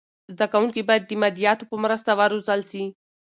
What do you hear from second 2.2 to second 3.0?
روزل سي.